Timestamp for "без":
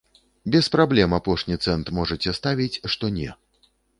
0.53-0.69